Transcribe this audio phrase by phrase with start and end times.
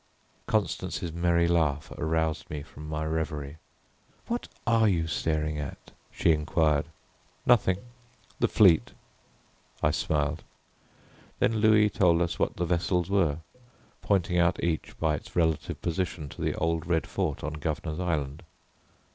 [0.47, 3.57] Constance's merry laugh aroused me from my reverie.
[4.25, 6.87] "What are you staring at?" she inquired.
[7.45, 7.77] "Nothing
[8.39, 8.93] the fleet,"
[9.83, 10.43] I smiled.
[11.37, 13.41] Then Louis told us what the vessels were,
[14.01, 18.41] pointing out each by its relative position to the old Red Fort on Governor's Island.